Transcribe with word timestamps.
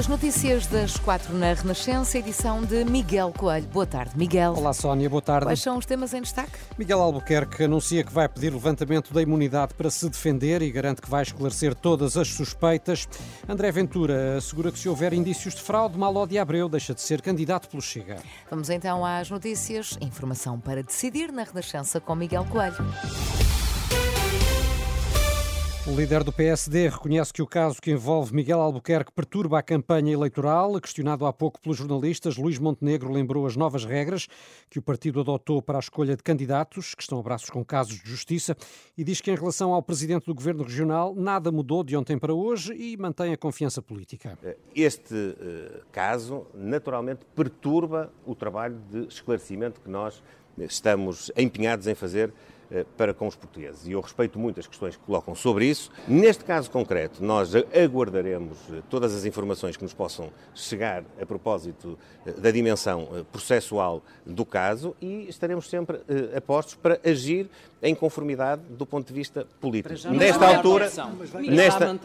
As 0.00 0.08
notícias 0.08 0.66
das 0.66 0.96
quatro 0.96 1.36
na 1.36 1.52
Renascença, 1.52 2.16
edição 2.16 2.62
de 2.62 2.86
Miguel 2.86 3.34
Coelho. 3.36 3.66
Boa 3.66 3.84
tarde, 3.84 4.16
Miguel. 4.16 4.54
Olá, 4.56 4.72
Sónia, 4.72 5.10
boa 5.10 5.20
tarde. 5.20 5.44
Quais 5.44 5.60
são 5.60 5.76
os 5.76 5.84
temas 5.84 6.14
em 6.14 6.22
destaque? 6.22 6.58
Miguel 6.78 7.02
Albuquerque 7.02 7.64
anuncia 7.64 8.02
que 8.02 8.10
vai 8.10 8.26
pedir 8.26 8.50
levantamento 8.50 9.12
da 9.12 9.20
imunidade 9.20 9.74
para 9.74 9.90
se 9.90 10.08
defender 10.08 10.62
e 10.62 10.70
garante 10.70 11.02
que 11.02 11.10
vai 11.10 11.22
esclarecer 11.22 11.74
todas 11.74 12.16
as 12.16 12.28
suspeitas. 12.28 13.06
André 13.46 13.70
Ventura 13.70 14.38
assegura 14.38 14.72
que 14.72 14.78
se 14.78 14.88
houver 14.88 15.12
indícios 15.12 15.54
de 15.54 15.60
fraude, 15.60 15.98
Maló 15.98 16.24
de 16.24 16.38
Abreu 16.38 16.66
deixa 16.66 16.94
de 16.94 17.02
ser 17.02 17.20
candidato 17.20 17.68
pelo 17.68 17.82
Chega. 17.82 18.16
Vamos 18.48 18.70
então 18.70 19.04
às 19.04 19.28
notícias. 19.28 19.98
Informação 20.00 20.58
para 20.58 20.82
decidir 20.82 21.30
na 21.30 21.42
Renascença 21.42 22.00
com 22.00 22.14
Miguel 22.14 22.46
Coelho. 22.46 22.78
O 25.86 25.96
líder 25.96 26.22
do 26.22 26.30
PSD 26.30 26.90
reconhece 26.90 27.32
que 27.32 27.40
o 27.40 27.46
caso 27.46 27.80
que 27.80 27.90
envolve 27.90 28.34
Miguel 28.34 28.60
Albuquerque 28.60 29.10
perturba 29.12 29.58
a 29.58 29.62
campanha 29.62 30.12
eleitoral. 30.12 30.78
Questionado 30.78 31.24
há 31.24 31.32
pouco 31.32 31.58
pelos 31.58 31.78
jornalistas, 31.78 32.36
Luís 32.36 32.58
Montenegro 32.58 33.10
lembrou 33.10 33.46
as 33.46 33.56
novas 33.56 33.86
regras 33.86 34.28
que 34.68 34.78
o 34.78 34.82
partido 34.82 35.20
adotou 35.20 35.62
para 35.62 35.78
a 35.78 35.80
escolha 35.80 36.14
de 36.14 36.22
candidatos, 36.22 36.94
que 36.94 37.02
estão 37.02 37.18
a 37.18 37.22
braços 37.22 37.48
com 37.48 37.64
casos 37.64 37.98
de 37.98 38.10
justiça, 38.10 38.54
e 38.96 39.02
diz 39.02 39.22
que 39.22 39.30
em 39.30 39.34
relação 39.34 39.72
ao 39.72 39.82
presidente 39.82 40.26
do 40.26 40.34
governo 40.34 40.64
regional, 40.64 41.14
nada 41.14 41.50
mudou 41.50 41.82
de 41.82 41.96
ontem 41.96 42.18
para 42.18 42.34
hoje 42.34 42.74
e 42.74 42.94
mantém 42.98 43.32
a 43.32 43.36
confiança 43.38 43.80
política. 43.80 44.38
Este 44.76 45.14
uh, 45.14 45.82
caso, 45.90 46.46
naturalmente, 46.54 47.24
perturba 47.34 48.12
o 48.26 48.34
trabalho 48.34 48.78
de 48.90 49.06
esclarecimento 49.06 49.80
que 49.80 49.88
nós 49.88 50.22
estamos 50.58 51.32
empenhados 51.36 51.86
em 51.86 51.94
fazer 51.94 52.28
eh, 52.28 52.59
para 52.96 53.12
com 53.12 53.26
os 53.26 53.36
portugueses. 53.36 53.86
E 53.86 53.92
eu 53.92 54.00
respeito 54.00 54.38
muito 54.38 54.60
as 54.60 54.66
questões 54.66 54.96
que 54.96 55.02
colocam 55.02 55.34
sobre 55.34 55.66
isso. 55.66 55.90
Neste 56.06 56.44
caso 56.44 56.70
concreto, 56.70 57.22
nós 57.22 57.52
aguardaremos 57.54 58.58
eh, 58.70 58.82
todas 58.88 59.14
as 59.14 59.24
informações 59.24 59.76
que 59.76 59.82
nos 59.82 59.94
possam 59.94 60.30
chegar 60.54 61.04
a 61.20 61.26
propósito 61.26 61.98
eh, 62.24 62.32
da 62.32 62.50
dimensão 62.50 63.26
processual 63.32 64.02
do 64.24 64.44
caso 64.44 64.94
e 65.00 65.28
estaremos 65.28 65.68
sempre 65.68 66.00
apostos 66.36 66.74
para 66.74 67.00
agir 67.04 67.48
em 67.82 67.94
conformidade 67.94 68.62
do 68.70 68.84
ponto 68.86 69.08
de 69.08 69.14
vista 69.14 69.46
político. 69.60 70.10
Nesta 70.10 70.56
altura, 70.56 70.90
nesta, 71.48 71.98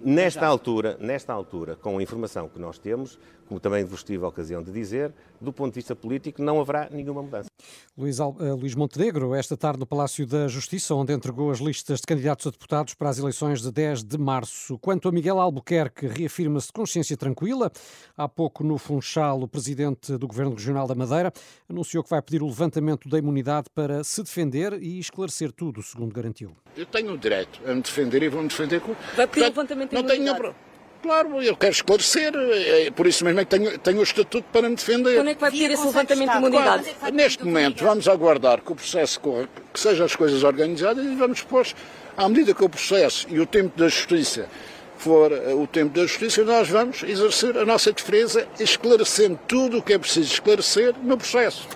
nesta 0.00 0.46
altura, 0.46 0.96
nesta 1.00 1.32
altura, 1.32 1.76
com 1.76 1.98
a 1.98 2.02
informação 2.02 2.48
que 2.48 2.58
nós 2.58 2.78
temos, 2.78 3.18
como 3.46 3.60
também 3.60 3.84
vos 3.84 4.02
tive 4.02 4.24
a 4.24 4.28
ocasião 4.28 4.62
de 4.62 4.72
dizer, 4.72 5.12
do 5.40 5.52
ponto 5.52 5.72
de 5.72 5.76
vista 5.76 5.94
político 5.94 6.42
não 6.42 6.60
haverá 6.60 6.88
nenhuma 6.90 7.22
mudança. 7.22 7.48
Luís, 7.96 8.18
uh, 8.18 8.34
Luís 8.58 8.74
Montenegro, 8.74 9.34
esta 9.34 9.56
tarde 9.56 9.78
no 9.78 9.86
Palácio 9.86 10.26
da 10.26 10.48
Justiça, 10.48 10.94
onde 10.94 11.12
entregou 11.12 11.50
as 11.50 11.58
listas 11.58 12.00
de 12.00 12.06
candidatos 12.06 12.46
a 12.46 12.50
deputados 12.50 12.94
para 12.94 13.08
as 13.08 13.18
eleições 13.18 13.60
de 13.60 13.70
10 13.70 14.02
de 14.02 14.18
março. 14.18 14.78
Quanto 14.78 15.08
a 15.08 15.12
Miguel 15.12 15.38
Albuquerque, 15.38 16.06
reafirma-se 16.06 16.68
de 16.68 16.72
consciência 16.72 17.16
tranquila. 17.16 17.70
Há 18.16 18.28
pouco, 18.28 18.64
no 18.64 18.78
Funchal, 18.78 19.40
o 19.42 19.48
presidente 19.48 20.16
do 20.16 20.26
Governo 20.26 20.54
Regional 20.54 20.86
da 20.86 20.94
Madeira 20.94 21.32
anunciou 21.68 22.02
que 22.02 22.10
vai 22.10 22.20
pedir 22.20 22.42
o 22.42 22.46
levantamento 22.46 23.08
da 23.08 23.18
imunidade 23.18 23.68
para 23.74 24.02
se 24.02 24.22
defender 24.22 24.82
e 24.82 24.93
esclarecer 24.98 25.52
tudo, 25.52 25.82
segundo 25.82 26.12
garantiu. 26.14 26.56
Eu 26.76 26.86
tenho 26.86 27.12
o 27.12 27.18
direito 27.18 27.60
a 27.66 27.74
me 27.74 27.82
defender 27.82 28.22
e 28.22 28.28
vou-me 28.28 28.48
defender 28.48 28.80
com. 28.80 28.94
Vai 29.16 29.26
pedir 29.26 29.44
levantamento 29.44 29.92
não 29.92 30.02
tenho 30.04 30.54
Claro, 31.04 31.42
eu 31.42 31.54
quero 31.54 31.72
esclarecer, 31.72 32.32
é 32.34 32.90
por 32.90 33.06
isso 33.06 33.26
mesmo 33.26 33.38
é 33.38 33.44
que 33.44 33.50
tenho, 33.50 33.78
tenho 33.78 34.00
o 34.00 34.02
estatuto 34.02 34.46
para 34.50 34.70
me 34.70 34.74
defender. 34.74 35.16
Quando 35.16 35.28
é 35.28 35.34
que 35.34 35.40
vai 35.42 35.50
pedir 35.50 35.70
esse 35.70 35.84
levantamento 35.84 36.30
de 36.30 36.36
imunidade? 36.38 36.94
Claro, 36.98 37.14
neste 37.14 37.44
momento, 37.44 37.84
vamos 37.84 38.08
aguardar 38.08 38.62
que 38.62 38.72
o 38.72 38.74
processo 38.74 39.20
corra, 39.20 39.46
que 39.70 39.78
sejam 39.78 40.06
as 40.06 40.16
coisas 40.16 40.42
organizadas 40.42 41.04
e 41.04 41.14
vamos 41.14 41.42
depois, 41.42 41.76
à 42.16 42.26
medida 42.26 42.54
que 42.54 42.64
o 42.64 42.70
processo 42.70 43.26
e 43.28 43.38
o 43.38 43.44
tempo 43.44 43.78
da 43.78 43.86
justiça 43.86 44.48
for 44.96 45.30
eh, 45.30 45.52
o 45.52 45.66
tempo 45.66 45.94
da 45.94 46.06
justiça, 46.06 46.42
nós 46.42 46.70
vamos 46.70 47.02
exercer 47.02 47.58
a 47.58 47.66
nossa 47.66 47.92
defesa, 47.92 48.48
esclarecendo 48.58 49.38
tudo 49.46 49.78
o 49.78 49.82
que 49.82 49.92
é 49.92 49.98
preciso 49.98 50.32
esclarecer 50.32 50.94
no 51.02 51.18
processo. 51.18 51.68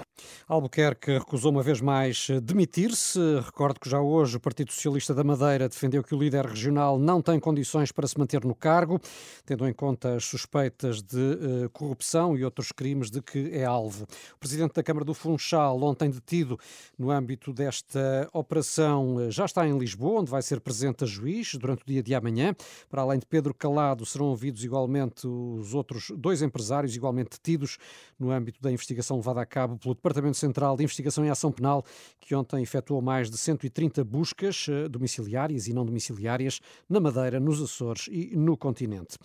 Albuquerque 0.48 1.18
recusou 1.18 1.52
uma 1.52 1.62
vez 1.62 1.78
mais 1.78 2.28
demitir-se. 2.42 3.18
Recordo 3.44 3.78
que 3.78 3.90
já 3.90 4.00
hoje 4.00 4.38
o 4.38 4.40
Partido 4.40 4.72
Socialista 4.72 5.12
da 5.12 5.22
Madeira 5.22 5.68
defendeu 5.68 6.02
que 6.02 6.14
o 6.14 6.18
líder 6.18 6.46
regional 6.46 6.98
não 6.98 7.20
tem 7.20 7.38
condições 7.38 7.92
para 7.92 8.08
se 8.08 8.18
manter 8.18 8.42
no 8.46 8.54
cargo, 8.54 8.98
tendo 9.44 9.68
em 9.68 9.74
conta 9.74 10.14
as 10.14 10.24
suspeitas 10.24 11.02
de 11.02 11.18
uh, 11.18 11.70
corrupção 11.70 12.34
e 12.34 12.46
outros 12.46 12.72
crimes 12.72 13.10
de 13.10 13.20
que 13.20 13.50
é 13.52 13.66
alvo. 13.66 14.04
O 14.36 14.38
presidente 14.38 14.72
da 14.72 14.82
Câmara 14.82 15.04
do 15.04 15.12
Funchal, 15.12 15.82
ontem 15.82 16.08
detido 16.08 16.58
no 16.98 17.10
âmbito 17.10 17.52
desta 17.52 18.26
operação, 18.32 19.20
eh, 19.20 19.30
já 19.30 19.44
está 19.44 19.68
em 19.68 19.76
Lisboa, 19.76 20.20
onde 20.20 20.30
vai 20.30 20.40
ser 20.40 20.60
presente 20.60 21.04
a 21.04 21.06
juiz 21.06 21.56
durante 21.56 21.82
o 21.82 21.86
dia 21.86 22.02
de 22.02 22.14
amanhã. 22.14 22.56
Para 22.88 23.02
além 23.02 23.18
de 23.18 23.26
Pedro 23.26 23.52
Calado, 23.52 24.06
serão 24.06 24.28
ouvidos 24.28 24.64
igualmente 24.64 25.26
os 25.26 25.74
outros 25.74 26.10
dois 26.16 26.40
empresários, 26.40 26.96
igualmente 26.96 27.32
detidos 27.32 27.76
no 28.18 28.30
âmbito 28.30 28.62
da 28.62 28.72
investigação 28.72 29.18
levada 29.18 29.42
a 29.42 29.46
cabo 29.46 29.76
pelo 29.76 29.94
Departamento 29.94 30.37
Central 30.38 30.76
de 30.76 30.84
Investigação 30.84 31.24
e 31.24 31.30
Ação 31.30 31.52
Penal, 31.52 31.84
que 32.20 32.34
ontem 32.34 32.62
efetuou 32.62 33.00
mais 33.00 33.30
de 33.30 33.36
130 33.36 34.04
buscas 34.04 34.66
eh, 34.68 34.88
domiciliárias 34.88 35.66
e 35.66 35.72
não 35.72 35.84
domiciliárias 35.84 36.60
na 36.88 37.00
Madeira, 37.00 37.40
nos 37.40 37.60
Açores 37.60 38.08
e 38.10 38.36
no 38.36 38.56
continente. 38.56 39.18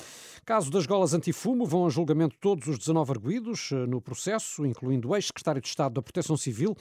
Caso 0.46 0.72
das 0.72 0.86
golas 0.86 1.14
antifumo, 1.14 1.66
vão 1.66 1.86
a 1.86 1.90
julgamento 1.90 2.36
todos 2.40 2.68
os 2.68 2.78
19 2.78 3.12
arguídos 3.12 3.72
eh, 3.72 3.86
no 3.86 4.02
processo, 4.02 4.66
incluindo 4.66 5.10
o 5.10 5.16
ex-secretário 5.16 5.62
de 5.62 5.68
Estado 5.68 5.94
da 5.96 6.02
Proteção 6.02 6.38
Civil, 6.38 6.76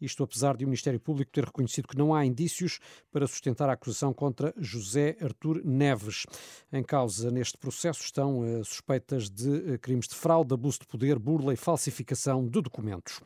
isto 0.00 0.22
apesar 0.22 0.56
de 0.56 0.64
o 0.64 0.68
Ministério 0.68 1.00
Público 1.00 1.30
ter 1.32 1.44
reconhecido 1.44 1.88
que 1.88 1.96
não 1.96 2.14
há 2.14 2.24
indícios 2.26 2.80
para 3.10 3.26
sustentar 3.26 3.68
a 3.68 3.72
acusação 3.72 4.12
contra 4.12 4.52
José 4.58 5.16
Artur 5.20 5.60
Neves. 5.64 6.26
Em 6.72 6.82
causa 6.82 7.30
neste 7.30 7.56
processo 7.56 8.02
estão 8.02 8.44
eh, 8.44 8.62
suspeitas 8.64 9.30
de 9.30 9.78
crimes 9.78 10.08
de 10.08 10.14
fraude, 10.14 10.54
abuso 10.54 10.80
de 10.80 10.86
poder, 10.86 11.18
burla 11.18 11.54
e 11.54 11.56
falsificação 11.56 12.44
de 12.46 12.60
documentos. 12.60 13.20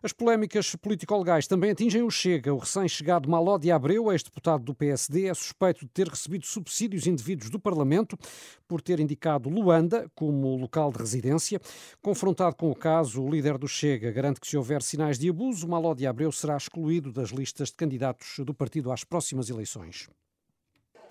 As 0.00 0.12
polémicas 0.12 0.76
político-legais 0.76 1.48
também 1.48 1.70
atingem 1.70 2.02
o 2.02 2.10
Chega. 2.10 2.54
O 2.54 2.58
recém-chegado 2.58 3.28
Maló 3.28 3.58
de 3.58 3.72
Abreu, 3.72 4.12
ex-deputado 4.12 4.62
do 4.62 4.72
PSD, 4.72 5.26
é 5.26 5.34
suspeito 5.34 5.80
de 5.80 5.90
ter 5.90 6.06
recebido 6.06 6.46
subsídios 6.46 7.06
indevidos 7.06 7.50
do 7.50 7.58
Parlamento 7.58 8.16
por 8.68 8.80
ter 8.80 9.00
indicado 9.00 9.48
Luanda 9.48 10.08
como 10.14 10.56
local 10.56 10.92
de 10.92 10.98
residência. 10.98 11.60
Confrontado 12.00 12.54
com 12.54 12.70
o 12.70 12.76
caso, 12.76 13.22
o 13.22 13.28
líder 13.28 13.58
do 13.58 13.66
Chega 13.66 14.12
garante 14.12 14.40
que 14.40 14.46
se 14.46 14.56
houver 14.56 14.82
sinais 14.82 15.18
de 15.18 15.28
abuso, 15.28 15.66
Maló 15.66 15.94
de 15.94 16.06
Abreu 16.06 16.30
será 16.30 16.56
excluído 16.56 17.12
das 17.12 17.30
listas 17.30 17.68
de 17.70 17.74
candidatos 17.74 18.38
do 18.38 18.54
partido 18.54 18.92
às 18.92 19.02
próximas 19.02 19.50
eleições. 19.50 20.08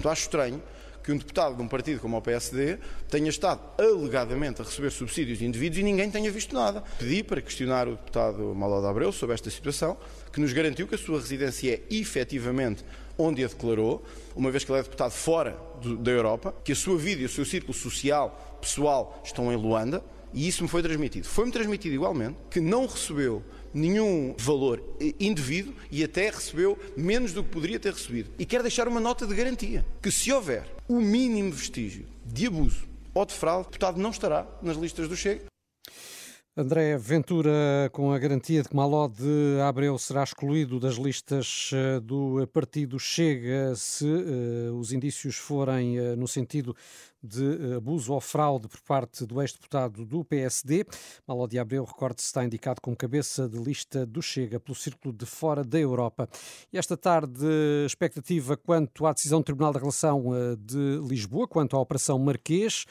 Acho 0.05 0.21
estranho 0.21 0.61
que 1.07 1.11
um 1.13 1.17
deputado 1.17 1.55
de 1.55 1.61
um 1.61 1.69
partido 1.69 2.01
como 2.01 2.17
o 2.17 2.21
PSD 2.21 2.79
tenha 3.09 3.29
estado 3.29 3.61
alegadamente 3.77 4.61
a 4.61 4.65
receber 4.65 4.91
subsídios 4.91 5.41
indevidos 5.41 5.77
e 5.77 5.83
ninguém 5.83 6.11
tenha 6.11 6.29
visto 6.29 6.53
nada. 6.53 6.83
Pedi 6.99 7.23
para 7.23 7.39
questionar 7.39 7.87
o 7.87 7.91
deputado 7.91 8.53
Maló 8.53 8.81
de 8.81 8.87
Abreu 8.87 9.13
sobre 9.13 9.33
esta 9.33 9.49
situação, 9.49 9.95
que 10.33 10.41
nos 10.41 10.51
garantiu 10.51 10.85
que 10.85 10.95
a 10.95 10.97
sua 10.97 11.17
residência 11.17 11.75
é 11.75 11.95
efetivamente 11.95 12.83
onde 13.17 13.41
a 13.41 13.47
declarou, 13.47 14.03
uma 14.35 14.51
vez 14.51 14.65
que 14.65 14.71
ele 14.71 14.81
é 14.81 14.83
deputado 14.83 15.11
fora 15.11 15.57
do, 15.81 15.95
da 15.95 16.11
Europa, 16.11 16.53
que 16.61 16.73
a 16.73 16.75
sua 16.75 16.97
vida 16.97 17.21
e 17.21 17.25
o 17.25 17.29
seu 17.29 17.45
círculo 17.45 17.73
social, 17.73 18.59
pessoal, 18.59 19.21
estão 19.23 19.49
em 19.49 19.55
Luanda, 19.55 20.03
e 20.37 20.47
isso 20.47 20.61
me 20.61 20.69
foi 20.69 20.83
transmitido. 20.83 21.27
Foi-me 21.27 21.51
transmitido 21.51 21.95
igualmente 21.95 22.37
que 22.51 22.59
não 22.59 22.85
recebeu 22.85 23.43
nenhum 23.73 24.35
valor 24.37 24.83
indevido 25.19 25.73
e 25.91 26.03
até 26.03 26.29
recebeu 26.29 26.77
menos 26.95 27.33
do 27.33 27.43
que 27.43 27.49
poderia 27.49 27.79
ter 27.79 27.91
recebido. 27.91 28.29
E 28.37 28.45
quero 28.45 28.61
deixar 28.61 28.87
uma 28.87 28.99
nota 28.99 29.25
de 29.25 29.33
garantia: 29.33 29.83
que 29.99 30.11
se 30.11 30.31
houver 30.31 30.63
o 30.87 31.01
mínimo 31.01 31.51
vestígio 31.51 32.05
de 32.23 32.45
abuso 32.45 32.87
ou 33.15 33.25
de 33.25 33.33
fraude, 33.33 33.63
o 33.63 33.71
deputado 33.71 33.99
não 33.99 34.11
estará 34.11 34.45
nas 34.61 34.77
listas 34.77 35.09
do 35.09 35.17
Chega. 35.17 35.45
André 36.59 36.97
Ventura, 36.97 37.87
com 37.93 38.11
a 38.11 38.17
garantia 38.17 38.63
de 38.63 38.69
que 38.69 38.75
Maló 38.75 39.07
de 39.07 39.61
Abreu 39.61 39.95
será 39.99 40.23
excluído 40.23 40.79
das 40.79 40.95
listas 40.95 41.69
eh, 41.71 41.99
do 41.99 42.47
partido 42.47 42.97
Chega 42.97 43.75
se 43.75 44.03
uh, 44.03 44.75
os 44.75 44.91
indícios 44.91 45.35
forem 45.35 45.99
uh, 45.99 46.15
no 46.15 46.27
sentido 46.27 46.75
de 47.21 47.75
abuso 47.75 48.11
ou 48.11 48.19
fraude 48.19 48.67
por 48.67 48.81
parte 48.81 49.23
do 49.23 49.39
ex-deputado 49.39 50.03
do 50.03 50.25
PSD. 50.25 50.83
Maló 51.27 51.45
de 51.45 51.59
Abreu, 51.59 51.83
recorde-se, 51.83 52.25
está 52.25 52.43
indicado 52.43 52.81
como 52.81 52.97
cabeça 52.97 53.47
de 53.47 53.59
lista 53.59 54.03
do 54.03 54.21
Chega 54.21 54.59
pelo 54.59 54.75
Círculo 54.75 55.13
de 55.13 55.27
Fora 55.27 55.63
da 55.63 55.77
Europa. 55.77 56.27
E 56.73 56.77
esta 56.77 56.97
tarde, 56.97 57.45
expectativa 57.85 58.57
quanto 58.57 59.05
à 59.05 59.13
decisão 59.13 59.41
do 59.41 59.45
Tribunal 59.45 59.73
da 59.73 59.79
Relação 59.79 60.25
de 60.59 61.01
Lisboa, 61.07 61.47
quanto 61.47 61.75
à 61.75 61.79
Operação 61.79 62.17
Marquês. 62.17 62.85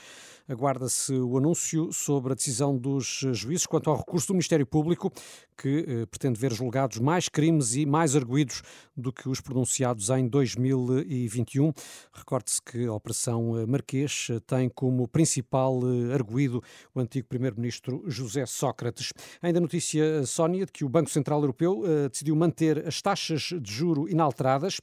Aguarda-se 0.49 1.13
o 1.13 1.37
anúncio 1.37 1.93
sobre 1.93 2.33
a 2.33 2.37
decisão 2.37 2.77
dos 2.77 3.25
juízes 3.33 3.67
quanto 3.67 3.91
ao 3.91 3.97
recurso 3.97 4.29
do 4.29 4.35
Ministério 4.35 4.65
Público 4.65 5.13
que 5.57 6.07
pretende 6.11 6.39
ver 6.39 6.53
julgados 6.53 6.99
mais 6.99 7.29
crimes 7.29 7.75
e 7.75 7.85
mais 7.85 8.15
arguídos 8.15 8.63
do 8.97 9.13
que 9.13 9.29
os 9.29 9.41
pronunciados 9.41 10.09
em 10.11 10.29
2021. 10.29 11.73
Recorde-se 12.13 12.63
que 12.63 12.87
a 12.87 12.93
Operação 12.93 13.67
Marquês 13.67 14.29
tem 14.47 14.69
como 14.69 15.09
principal 15.09 15.81
arguído 16.13 16.63
o 16.95 17.01
antigo 17.01 17.27
primeiro-ministro 17.27 18.05
José 18.07 18.47
Sócrates. 18.47 19.13
Ainda 19.43 19.59
notícia, 19.59 20.25
Sónia, 20.27 20.67
de 20.67 20.73
que 20.73 20.85
o 20.85 20.89
Banco 20.89 21.11
Central 21.11 21.41
Europeu 21.41 21.83
decidiu 22.11 22.37
manter 22.37 22.87
as 22.87 23.03
taxas 23.03 23.53
de 23.61 23.73
juro 23.73 24.09
inalteradas 24.09 24.79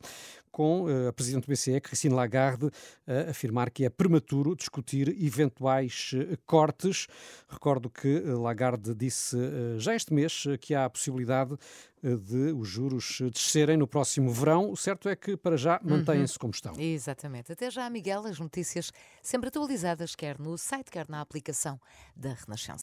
com 0.53 0.87
eh, 0.87 1.07
a 1.07 1.11
Presidente 1.11 1.47
do 1.47 1.51
BCE, 1.51 1.81
Christine 1.81 2.13
Lagarde, 2.13 2.69
a 3.07 3.31
afirmar 3.31 3.71
que 3.71 3.83
é 3.83 3.89
prematuro 3.89 4.55
discutir 4.55 5.09
eventuais 5.09 6.11
eh, 6.13 6.37
cortes. 6.45 7.07
Recordo 7.49 7.89
que 7.89 8.17
eh, 8.17 8.33
Lagarde 8.33 8.93
disse 8.93 9.35
já 9.79 9.95
este 9.95 10.13
mês 10.13 10.43
que 10.61 10.75
há 10.75 10.85
a 10.85 10.89
possibilidade 10.89 11.57
de 12.03 12.51
os 12.51 12.67
juros 12.67 13.21
descerem 13.33 13.77
no 13.77 13.87
próximo 13.87 14.31
verão. 14.31 14.69
O 14.69 14.77
certo 14.77 15.09
é 15.09 15.15
que, 15.15 15.35
para 15.35 15.57
já, 15.57 15.79
mantêm-se 15.83 16.33
uhum. 16.33 16.39
como 16.39 16.53
estão. 16.53 16.79
Exatamente. 16.79 17.51
Até 17.51 17.71
já, 17.71 17.89
Miguel, 17.89 18.25
as 18.25 18.39
notícias 18.39 18.91
sempre 19.21 19.47
atualizadas, 19.47 20.13
quer 20.13 20.37
no 20.37 20.57
site, 20.57 20.91
quer 20.91 21.09
na 21.09 21.21
aplicação 21.21 21.79
da 22.15 22.33
Renascença. 22.33 22.81